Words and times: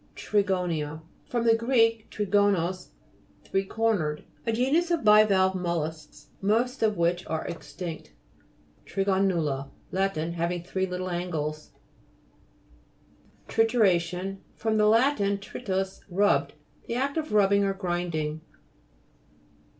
TRIGO'NIA 0.15 1.03
fr. 1.27 1.41
gr. 1.41 1.73
trigonos, 2.09 2.87
three 3.43 3.63
cornered. 3.63 4.23
A 4.47 4.51
genus 4.51 4.89
of 4.89 5.03
bivalve 5.03 5.53
mol 5.53 5.81
lusks 5.81 6.29
most 6.41 6.81
of 6.81 6.97
which 6.97 7.23
are 7.27 7.45
extinct. 7.45 8.11
THIGO'NULA 8.87 9.69
Lat. 9.91 10.17
Having 10.17 10.63
three 10.63 10.87
little 10.87 11.11
angles. 11.11 11.69
TRILOBITE 13.47 13.47
(p. 13.71 13.77
28). 13.77 13.99
TRITURA'TION 13.99 14.37
fr. 14.55 14.69
\&t.tritus, 14.71 15.99
rubbed. 16.09 16.55
The 16.87 16.95
act 16.95 17.17
of 17.17 17.31
rubbing 17.31 17.63
or 17.63 17.75
grinding. 17.75 18.41